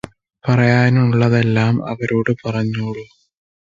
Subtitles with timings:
[0.43, 3.05] പറയാനുള്ളതെല്ലാം അവരോട് പറഞ്ഞോളു